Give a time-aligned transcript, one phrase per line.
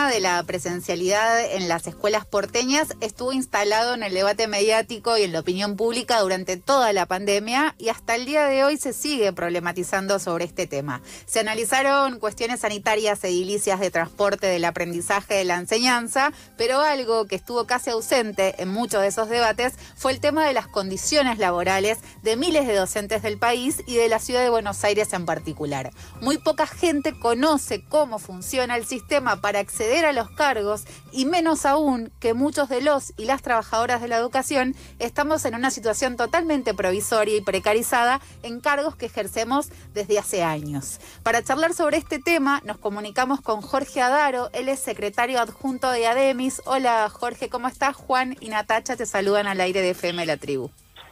[0.00, 5.24] Tema de la presencialidad en las escuelas porteñas estuvo instalado en el debate mediático y
[5.24, 8.92] en la opinión pública durante toda la pandemia y hasta el día de hoy se
[8.92, 11.02] sigue problematizando sobre este tema.
[11.26, 17.36] Se analizaron cuestiones sanitarias edilicias de transporte del aprendizaje de la enseñanza, pero algo que
[17.36, 21.98] estuvo casi ausente en muchos de esos debates fue el tema de las condiciones laborales
[22.22, 25.90] de miles de docentes del país y de la ciudad de Buenos Aires en particular.
[26.22, 31.66] Muy poca gente conoce cómo funciona el sistema para acceder a los cargos y menos
[31.66, 36.16] aún que muchos de los y las trabajadoras de la educación estamos en una situación
[36.16, 41.00] totalmente provisoria y precarizada en cargos que ejercemos desde hace años.
[41.24, 46.06] Para charlar sobre este tema nos comunicamos con Jorge Adaro, él es secretario adjunto de
[46.06, 46.62] ADEMIS.
[46.66, 47.96] Hola Jorge, ¿cómo estás?
[47.96, 50.70] Juan y Natacha te saludan al aire de FM La Tribu.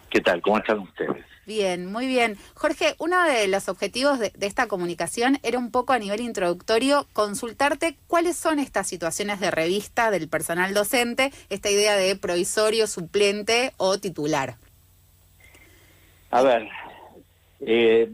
[0.09, 0.41] ¿Qué tal?
[0.41, 1.25] ¿Cómo están ustedes?
[1.49, 2.37] Bien, muy bien.
[2.53, 7.97] Jorge, uno de los objetivos de, esta comunicación era un poco a nivel introductorio consultarte
[8.07, 13.97] cuáles son estas situaciones de revista del personal docente, esta idea de provisorio, suplente o
[13.97, 14.57] titular.
[16.31, 16.69] A ver,
[17.61, 18.13] eh,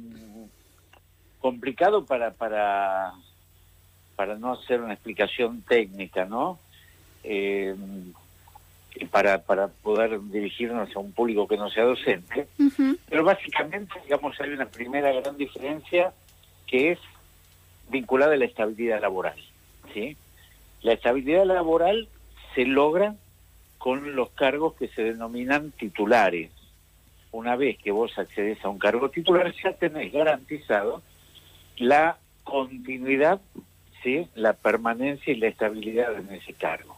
[1.40, 3.14] complicado para, para,
[4.14, 6.60] para no hacer una explicación técnica, ¿no?
[7.24, 7.74] Eh,
[9.10, 12.46] para, para poder dirigirnos a un público que no sea docente.
[13.08, 16.12] Pero básicamente, digamos, hay una primera gran diferencia
[16.66, 16.98] que es
[17.88, 19.38] vinculada a la estabilidad laboral.
[19.92, 20.16] ¿sí?
[20.82, 22.08] La estabilidad laboral
[22.54, 23.16] se logra
[23.78, 26.50] con los cargos que se denominan titulares.
[27.32, 31.02] Una vez que vos accedes a un cargo titular, ya tenés garantizado
[31.76, 33.40] la continuidad,
[34.02, 34.28] ¿sí?
[34.34, 36.96] la permanencia y la estabilidad en ese cargo.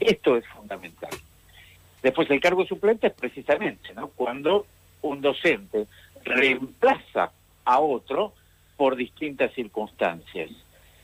[0.00, 1.10] Esto es fundamental.
[2.04, 4.08] Después el cargo suplente es precisamente ¿no?
[4.08, 4.66] cuando
[5.00, 5.86] un docente
[6.22, 7.32] reemplaza
[7.64, 8.34] a otro
[8.76, 10.50] por distintas circunstancias.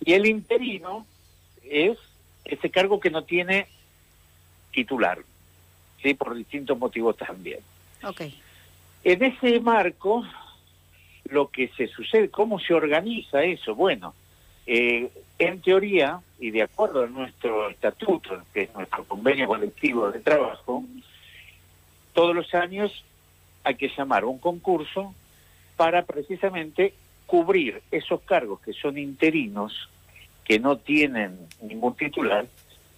[0.05, 1.07] Y el interino
[1.65, 1.97] es
[2.45, 3.67] ese cargo que no tiene
[4.73, 5.21] titular,
[6.03, 6.13] ¿sí?
[6.13, 7.61] por distintos motivos también.
[8.03, 8.39] Okay.
[9.03, 10.27] En ese marco,
[11.25, 13.75] lo que se sucede, ¿cómo se organiza eso?
[13.75, 14.15] Bueno,
[14.67, 20.21] eh, en teoría, y de acuerdo a nuestro estatuto, que es nuestro convenio colectivo de
[20.21, 20.85] trabajo,
[22.13, 23.05] todos los años
[23.65, 25.15] hay que llamar un concurso
[25.77, 26.95] para precisamente
[27.27, 29.89] cubrir esos cargos que son interinos,
[30.45, 32.47] que no tienen ningún titular,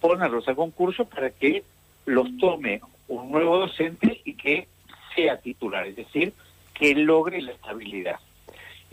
[0.01, 1.63] ponerlos a concurso para que
[2.05, 4.67] los tome un nuevo docente y que
[5.15, 6.33] sea titular, es decir,
[6.73, 8.19] que logre la estabilidad.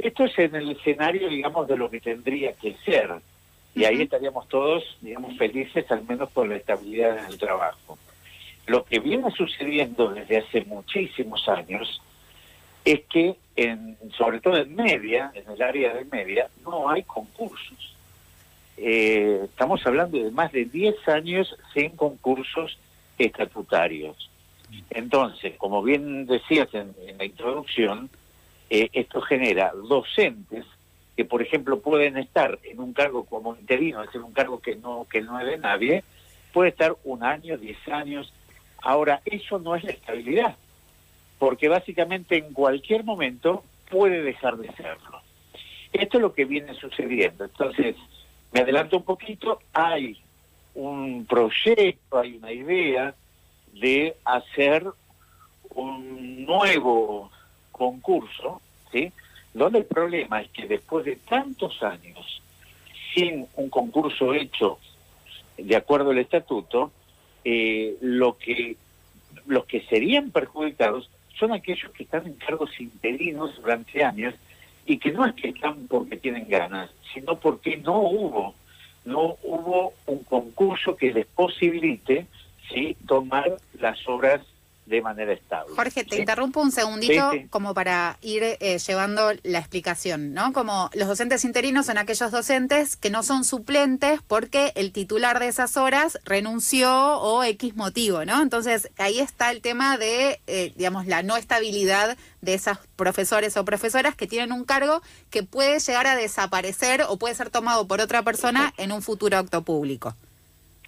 [0.03, 3.11] Esto es en el escenario, digamos, de lo que tendría que ser.
[3.75, 7.99] Y ahí estaríamos todos, digamos, felices, al menos por la estabilidad en el trabajo.
[8.67, 12.01] Lo que viene sucediendo desde hace muchísimos años
[12.85, 17.95] es que, en, sobre todo en media, en el área de media, no hay concursos.
[18.79, 22.79] Eh, estamos hablando de más de 10 años sin concursos
[23.19, 24.31] estatutarios.
[24.89, 28.09] Entonces, como bien decías en la introducción,
[28.71, 30.65] eh, esto genera docentes
[31.17, 34.77] que, por ejemplo, pueden estar en un cargo como interino, es decir, un cargo que
[34.77, 36.05] no, que no es de nadie,
[36.53, 38.33] puede estar un año, diez años.
[38.81, 40.57] Ahora, eso no es la estabilidad,
[41.39, 45.21] porque básicamente en cualquier momento puede dejar de serlo.
[45.93, 47.45] Esto es lo que viene sucediendo.
[47.45, 47.97] Entonces,
[48.53, 50.17] me adelanto un poquito, hay
[50.75, 53.15] un proyecto, hay una idea
[53.75, 54.87] de hacer
[55.71, 57.31] un nuevo
[57.81, 58.61] concurso,
[58.93, 59.11] ¿sí?
[59.55, 62.43] Donde el problema es que después de tantos años,
[63.15, 64.79] sin un concurso hecho
[65.57, 66.93] de acuerdo al estatuto,
[67.43, 68.77] eh, lo que
[69.47, 71.09] los que serían perjudicados
[71.39, 74.35] son aquellos que están en cargos interinos durante años
[74.85, 78.55] y que no es que están porque tienen ganas, sino porque no hubo
[79.07, 82.27] no hubo un concurso que les posibilite
[83.07, 84.43] tomar las obras
[84.91, 85.75] de manera estable.
[85.75, 90.53] Jorge, te interrumpo un segundito como para ir eh, llevando la explicación, ¿no?
[90.53, 95.47] Como los docentes interinos son aquellos docentes que no son suplentes porque el titular de
[95.47, 98.43] esas horas renunció o X motivo, ¿no?
[98.43, 103.65] Entonces ahí está el tema de, eh, digamos, la no estabilidad de esos profesores o
[103.65, 108.01] profesoras que tienen un cargo que puede llegar a desaparecer o puede ser tomado por
[108.01, 110.17] otra persona en un futuro acto público.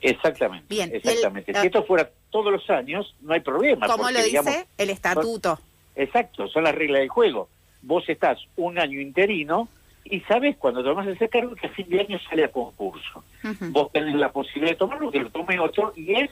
[0.01, 0.67] Exactamente.
[0.69, 0.91] Bien.
[0.93, 1.53] Exactamente.
[1.55, 3.87] si esto fuera todos los años, no hay problema.
[3.87, 5.61] Como lo dice el estatuto.
[5.95, 7.49] exacto, son las reglas del juego.
[7.83, 9.69] Vos estás un año interino
[10.05, 13.23] y sabes cuando tomas ese cargo que a fin de año sale a concurso.
[13.71, 16.31] Vos tenés la posibilidad de tomarlo, que lo tome otro, y es,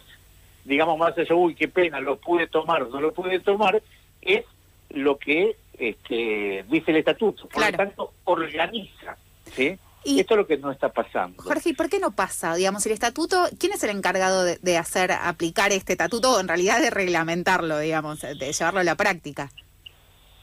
[0.65, 3.81] digamos, más allá, uy, qué pena, lo pude tomar, no lo pude tomar,
[4.23, 4.45] es
[4.91, 7.47] lo que este, dice el estatuto.
[7.49, 9.17] Por lo tanto, organiza.
[9.53, 9.79] ¿sí?
[10.05, 11.43] Y, Esto es lo que no está pasando.
[11.43, 12.55] Jorge, ¿y por qué no pasa?
[12.55, 16.81] Digamos, el estatuto, ¿quién es el encargado de, hacer, aplicar este estatuto o en realidad
[16.81, 19.51] de reglamentarlo, digamos, de llevarlo a la práctica?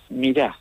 [0.10, 0.58] Mirá,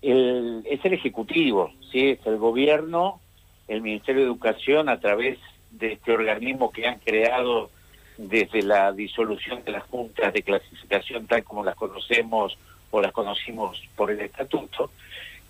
[0.00, 2.10] el, es el Ejecutivo, ¿sí?
[2.10, 3.20] es el gobierno,
[3.68, 5.38] el Ministerio de Educación a través
[5.70, 7.70] de este organismo que han creado
[8.16, 12.56] desde la disolución de las juntas de clasificación tal como las conocemos
[12.90, 14.90] o las conocimos por el estatuto,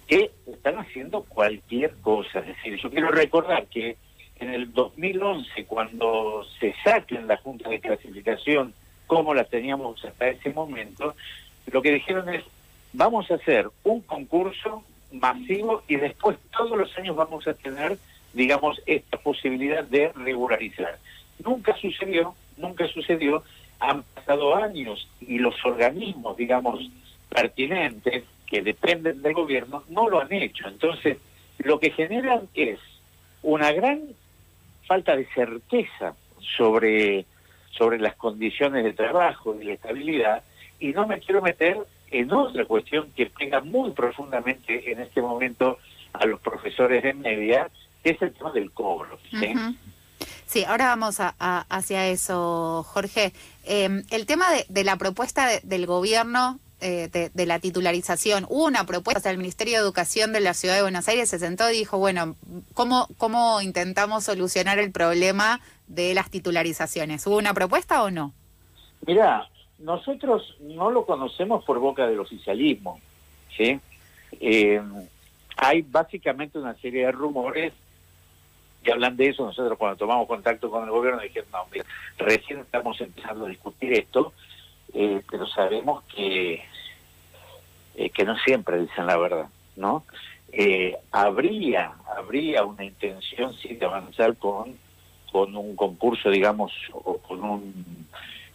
[0.07, 2.41] que están haciendo cualquier cosa.
[2.41, 3.97] Es decir, yo quiero recordar que
[4.37, 8.75] en el 2011, cuando se saquen la Junta de Clasificación,
[9.07, 11.15] como la teníamos hasta ese momento,
[11.71, 12.45] lo que dijeron es,
[12.93, 17.99] vamos a hacer un concurso masivo y después todos los años vamos a tener,
[18.33, 20.99] digamos, esta posibilidad de regularizar.
[21.45, 23.43] Nunca sucedió, nunca sucedió,
[23.81, 26.91] han pasado años y los organismos, digamos,
[27.29, 30.69] pertinentes que dependen del gobierno no lo han hecho.
[30.69, 31.19] Entonces,
[31.59, 32.79] lo que generan es
[33.43, 34.03] una gran
[34.87, 36.15] falta de certeza
[36.57, 37.27] sobre,
[37.71, 40.43] sobre las condiciones de trabajo y la estabilidad,
[40.79, 41.79] y no me quiero meter
[42.11, 45.79] en otra cuestión que pega muy profundamente en este momento
[46.13, 47.69] a los profesores de media,
[48.03, 49.19] que es el tema del cobro.
[50.47, 50.65] ¿sí?
[50.65, 51.35] ahora vamos a,
[51.69, 53.33] hacia eso, Jorge.
[53.65, 58.45] Eh, el tema de, la propuesta del gobierno eh, de, la titularización.
[58.51, 61.71] Hubo una propuesta, el Ministerio de Educación de la Ciudad de Buenos Aires se sentó
[61.71, 62.37] y dijo, bueno,
[62.75, 67.27] ¿cómo, cómo intentamos solucionar el problema de las titularizaciones?
[67.27, 68.35] ¿Hubo una propuesta o no?
[69.07, 69.49] Mira,
[69.79, 73.01] nosotros no lo conocemos por boca del oficialismo,
[73.57, 73.81] ¿sí?
[74.39, 74.83] Eh,
[75.57, 77.73] hay básicamente una serie de rumores
[78.83, 79.47] que hablan de eso.
[79.47, 81.87] Nosotros cuando tomamos contacto con el gobierno dijimos, no, mira,
[82.19, 84.35] recién estamos empezando a discutir esto,
[84.95, 86.63] eh, pero sabemos que
[87.97, 89.47] eh, que no siempre dicen la verdad,
[89.77, 90.05] ¿no?
[90.53, 94.77] Eh, habría habría una intención sí de avanzar con
[95.33, 98.07] con un concurso, digamos, o con un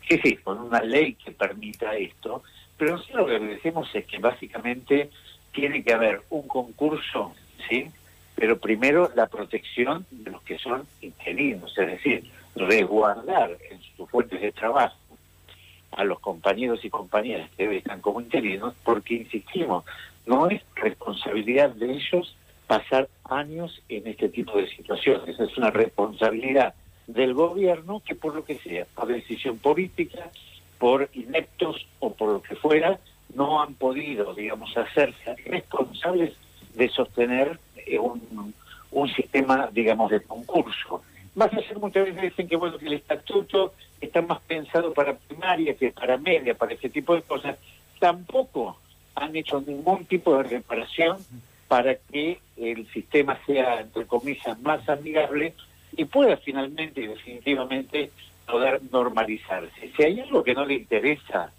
[0.08, 2.44] sí sí, con una ley que permita esto,
[2.78, 5.10] pero nosotros lo que decimos es que básicamente
[5.52, 7.34] tiene que haber un concurso,
[7.68, 7.92] sí,
[8.36, 14.40] pero primero la protección de los que son interinos, es decir, resguardar en sus fuentes
[14.40, 14.96] de trabajo
[15.92, 19.84] a los compañeros y compañeras que están como interinos, porque insistimos,
[20.26, 22.36] no es responsabilidad de ellos
[22.68, 26.76] pasar años en este tipo de situaciones, es una responsabilidad
[27.08, 30.30] del gobierno que por lo que sea, por decisión política,
[30.78, 33.00] por ineptos o por lo que fuera,
[33.34, 36.34] no han podido, digamos, hacerse responsables
[36.76, 38.54] de sostener eh, un,
[38.92, 41.02] un sistema, digamos, de concurso.
[41.36, 43.74] Más allá muchas veces dicen que bueno que el estatuto
[44.10, 47.58] está más pensado para primaria que para media, para ese tipo de cosas,
[48.00, 48.78] tampoco
[49.16, 51.18] han hecho ningún tipo de reparación
[51.68, 55.54] para que el sistema sea, entre comillas, más amigable
[55.96, 58.12] y pueda finalmente y definitivamente
[58.48, 59.92] poder normalizarse.
[59.96, 61.52] Si hay algo que no le interesa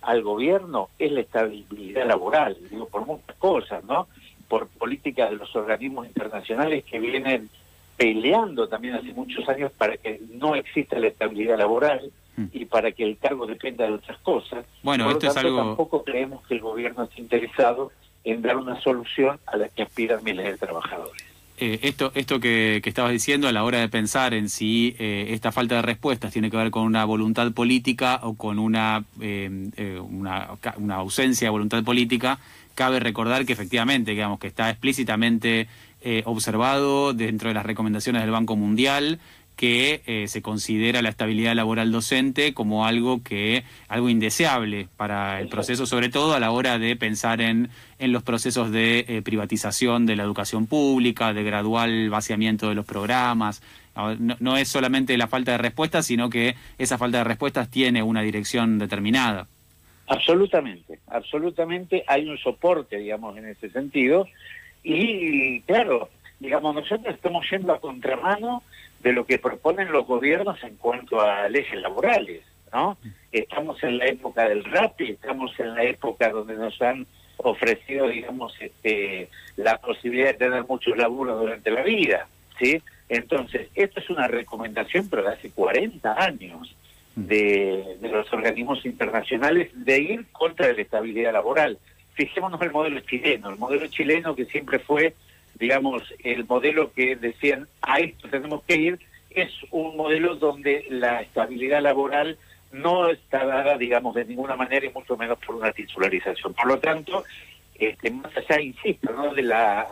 [0.00, 4.08] al gobierno es la estabilidad laboral, digo, por muchas cosas, ¿no?
[4.48, 7.50] Por políticas de los organismos internacionales que vienen
[7.98, 12.44] peleando también hace muchos años para que no exista la estabilidad laboral mm.
[12.52, 14.64] y para que el cargo dependa de otras cosas.
[14.82, 15.58] Bueno, esto es algo...
[15.58, 17.90] tampoco creemos que el gobierno esté interesado
[18.22, 21.24] en dar una solución a la que aspiran miles de trabajadores.
[21.60, 25.26] Eh, esto esto que, que, estabas diciendo a la hora de pensar en si eh,
[25.30, 30.00] esta falta de respuestas tiene que ver con una voluntad política o con una, eh,
[30.00, 32.38] una, una ausencia de voluntad política,
[32.76, 35.66] cabe recordar que efectivamente, digamos, que está explícitamente
[36.02, 39.18] eh, observado dentro de las recomendaciones del Banco Mundial
[39.58, 45.48] que eh, se considera la estabilidad laboral docente como algo que algo indeseable para el
[45.48, 50.06] proceso, sobre todo a la hora de pensar en, en los procesos de eh, privatización
[50.06, 53.60] de la educación pública, de gradual vaciamiento de los programas.
[53.96, 58.00] No, no, es solamente la falta de respuestas, sino que esa falta de respuestas tiene
[58.00, 59.48] una dirección determinada.
[60.06, 64.28] Absolutamente, absolutamente hay un soporte, digamos, en ese sentido.
[64.82, 66.08] Y claro,
[66.40, 68.62] digamos, nosotros estamos yendo a contramano
[69.00, 72.42] de lo que proponen los gobiernos en cuanto a leyes laborales,
[72.72, 72.96] ¿no?
[73.32, 77.06] Estamos en la época del rap, estamos en la época donde nos han
[77.38, 82.26] ofrecido, digamos, este, la posibilidad de tener muchos laburos durante la vida,
[82.58, 82.82] ¿sí?
[83.08, 86.74] Entonces, esto es una recomendación, pero de hace 40 años
[87.26, 91.78] de, los organismos internacionales de ir contra la estabilidad laboral.
[92.18, 95.14] Fijémonos el modelo chileno, el modelo chileno que siempre fue,
[95.54, 98.98] digamos, el modelo que decían, a esto tenemos que ir,
[99.30, 102.36] es un modelo donde la estabilidad laboral
[102.72, 106.54] no está dada, digamos, de ninguna manera y mucho menos por una titularización.
[106.54, 107.22] Por lo tanto,
[107.76, 109.32] este, más allá, insisto, ¿no?
[109.32, 109.86] de la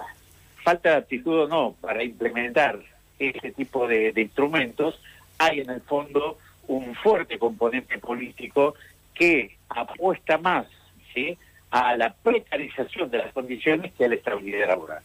[0.64, 2.80] falta de aptitud o no para implementar
[3.20, 5.00] ese tipo de instrumentos,
[5.38, 8.74] hay en el fondo un fuerte componente político
[9.14, 10.66] que apuesta más
[11.16, 11.38] ¿sí?
[11.70, 15.02] A la precarización de las condiciones que a la estabilidad laboral.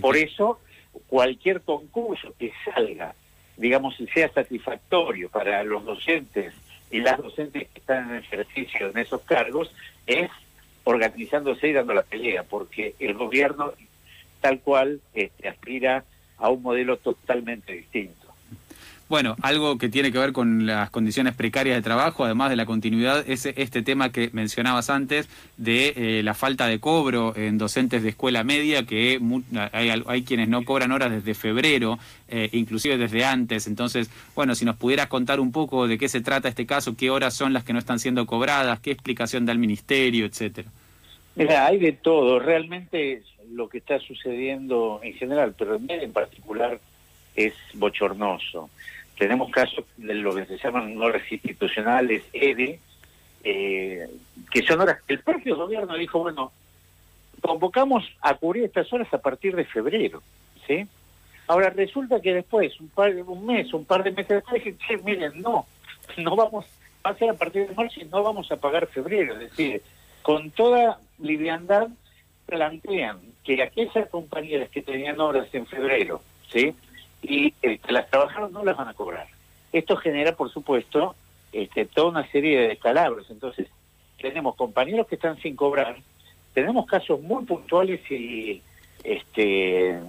[0.00, 0.60] Por eso,
[1.06, 3.14] cualquier concurso que salga,
[3.56, 6.54] digamos, y sea satisfactorio para los docentes
[6.90, 9.74] y las docentes que están en ejercicio en esos cargos,
[10.06, 10.30] es
[10.84, 13.72] organizándose y dando la pelea, porque el gobierno
[14.40, 16.04] tal cual este, aspira
[16.38, 18.25] a un modelo totalmente distinto.
[19.08, 22.66] Bueno, algo que tiene que ver con las condiciones precarias de trabajo, además de la
[22.66, 28.02] continuidad, es este tema que mencionabas antes de eh, la falta de cobro en docentes
[28.02, 29.20] de escuela media, que
[29.72, 33.68] hay, quienes no cobran horas desde febrero, eh, inclusive desde antes.
[33.68, 37.08] Entonces, bueno, si nos pudieras contar un poco de qué se trata este caso, qué
[37.08, 40.68] horas son las que no están siendo cobradas, qué explicación da el ministerio, etcétera.
[41.36, 42.40] Mira, hay de todo.
[42.40, 43.22] Realmente
[43.52, 46.80] lo que está sucediendo en general, pero en particular,
[47.36, 48.70] es bochornoso.
[49.18, 52.80] Tenemos casos de lo que se llaman horas institucionales, EDE,
[53.44, 54.08] eh,
[54.50, 56.52] que son horas que el propio gobierno dijo, bueno,
[57.40, 60.22] convocamos a cubrir estas horas a partir de febrero,
[60.66, 60.86] ¿sí?
[61.46, 64.96] Ahora resulta que después, un par un mes, un par de meses después, dije, che,
[64.98, 65.66] miren, no,
[66.18, 66.66] no vamos,
[67.04, 69.34] va a ser a partir de marzo y no vamos a pagar febrero.
[69.34, 69.82] Es decir,
[70.22, 71.88] con toda liviandad
[72.46, 76.74] plantean que aquellas compañeras que tenían horas en febrero, ¿sí?
[77.26, 79.26] Y este, las trabajadoras no las van a cobrar.
[79.72, 81.14] Esto genera, por supuesto,
[81.52, 83.30] este, toda una serie de descalabros.
[83.30, 83.66] Entonces,
[84.20, 85.96] tenemos compañeros que están sin cobrar,
[86.54, 88.62] tenemos casos muy puntuales y
[89.04, 90.00] este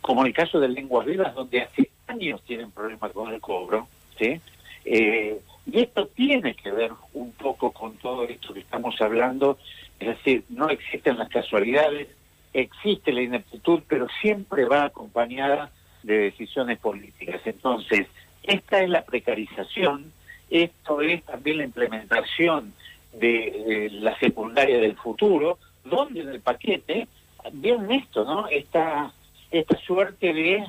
[0.00, 3.88] como el caso de lenguas vivas donde hace años tienen problemas con el cobro,
[4.18, 4.40] ¿sí?
[4.84, 9.58] Eh, y esto tiene que ver un poco con todo esto que estamos hablando,
[10.00, 12.08] es decir, no existen las casualidades,
[12.52, 15.70] existe la ineptitud, pero siempre va acompañada
[16.02, 17.40] de decisiones políticas.
[17.44, 18.06] Entonces,
[18.42, 20.12] esta es la precarización,
[20.50, 22.72] esto es también la implementación
[23.12, 27.06] de, la secundaria del futuro, donde en el paquete
[27.52, 28.48] viene esto, ¿no?
[28.48, 29.12] Esta,
[29.50, 30.64] esta suerte de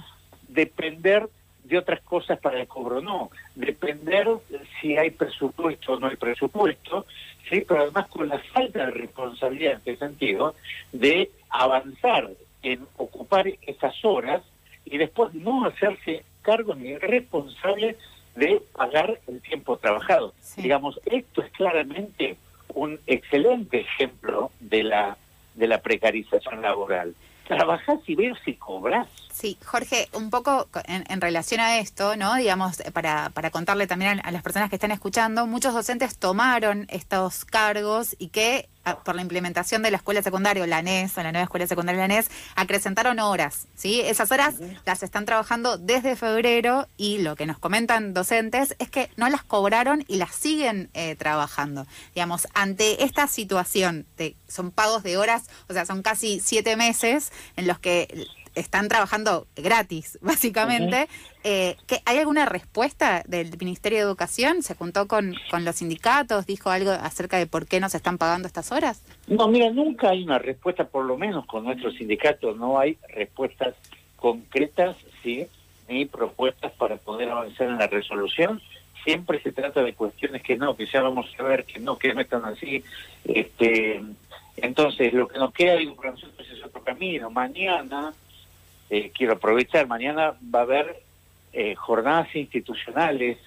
[0.47, 1.27] depender
[1.63, 4.27] de otras cosas para el cobro, no, depender
[4.81, 7.05] si hay presupuesto o no hay presupuesto,
[7.49, 10.55] sí, pero además con la falta de responsabilidad en este sentido
[10.91, 12.29] de avanzar
[12.63, 14.41] en ocupar esas horas
[14.85, 17.97] y después no hacerse cargo ni responsable
[18.35, 20.33] de pagar el tiempo trabajado.
[20.57, 22.37] Digamos, esto es claramente
[22.73, 25.17] un excelente ejemplo de la
[25.55, 27.15] de la precarización laboral.
[27.47, 29.07] Trabajás y ver si cobras.
[29.31, 32.35] Sí, Jorge, un poco en, relación a esto, ¿no?
[32.35, 37.43] Digamos, para, para contarle también a, las personas que están escuchando, muchos docentes tomaron estos
[37.43, 38.69] cargos y que
[39.03, 42.07] por la implementación de la escuela secundaria, la NES, o la nueva escuela secundaria la
[42.07, 44.01] NES, acrecentaron horas, ¿sí?
[44.01, 49.09] Esas horas las están trabajando desde febrero y lo que nos comentan docentes es que
[49.15, 51.87] no las cobraron y las siguen eh, trabajando.
[52.13, 57.31] Digamos, ante esta situación, de, son pagos de horas, o sea, son casi siete meses
[57.55, 61.07] en los que están trabajando gratis, básicamente.
[61.43, 64.63] Eh, ¿Hay alguna respuesta del Ministerio de Educación?
[64.63, 66.45] ¿Se juntó con, con los sindicatos?
[66.45, 69.03] ¿Dijo algo acerca de por qué no se están pagando estas horas?
[69.27, 73.75] No, mira, nunca hay una respuesta, por lo menos con nuestros sindicatos, no hay respuestas
[74.15, 75.47] concretas, ¿sí?
[75.89, 78.61] Ni propuestas para poder avanzar en la resolución.
[79.03, 82.13] Siempre se trata de cuestiones que no, que ya vamos a ver que no, que
[82.13, 82.81] no están así.
[83.25, 84.01] Este,
[84.57, 87.29] entonces, lo que nos queda, digo, para nosotros es otro camino.
[87.29, 88.13] Mañana
[88.89, 91.01] eh, quiero aprovechar, mañana va a haber
[91.53, 93.37] eh, jornadas institucionales,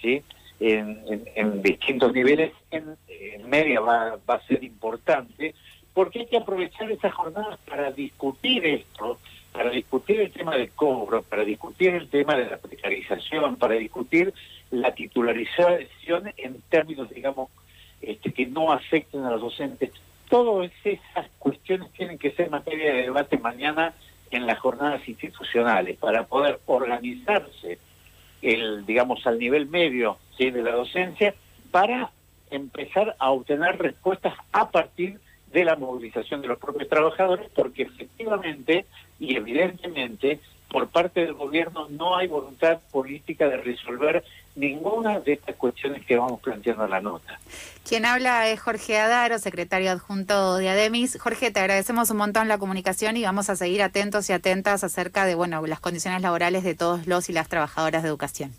[0.00, 0.22] ¿sí?
[0.58, 2.96] En, distintos niveles, en,
[3.46, 5.54] media va, a ser importante,
[5.92, 9.18] porque hay que aprovechar esas jornadas para discutir esto,
[9.52, 14.32] para discutir el tema del cobro, para discutir el tema de la precarización, para discutir
[14.70, 17.50] la titularización en términos, digamos,
[18.00, 19.90] este, que no afecten a los docentes.
[20.30, 23.94] Todas esas cuestiones tienen que ser materia de debate mañana
[24.30, 27.78] en las jornadas institucionales para poder organizarse
[28.42, 31.34] el digamos al nivel medio de la docencia
[31.70, 32.10] para
[32.50, 35.18] empezar a obtener respuestas a partir
[35.52, 38.84] de la movilización de los propios trabajadores porque efectivamente
[39.18, 45.54] y evidentemente por parte del gobierno no hay voluntad política de resolver ninguna de estas
[45.56, 47.38] cuestiones que vamos planteando en la nota.
[47.86, 51.18] Quien habla es Jorge Adaro, secretario adjunto de ADEMIS.
[51.20, 55.24] Jorge, te agradecemos un montón la comunicación y vamos a seguir atentos y atentas acerca
[55.24, 58.52] de bueno las condiciones laborales de todos los y las trabajadoras de educación.